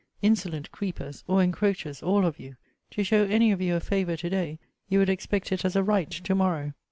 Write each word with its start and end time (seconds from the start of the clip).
Insolent 0.23 0.71
creepers, 0.71 1.23
or 1.27 1.43
encroachers 1.43 2.01
all 2.01 2.25
of 2.25 2.39
you! 2.39 2.55
To 2.89 3.03
show 3.03 3.25
any 3.25 3.51
of 3.51 3.61
you 3.61 3.75
a 3.75 3.79
favour 3.79 4.17
to 4.17 4.29
day, 4.31 4.57
you 4.89 4.97
would 4.97 5.09
expect 5.09 5.51
it 5.51 5.63
as 5.63 5.75
a 5.75 5.83
right 5.83 6.09
to 6.09 6.33
morrow. 6.33 6.73